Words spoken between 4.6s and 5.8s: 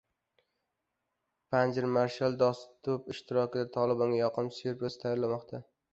syurpriz tayyorlamoqda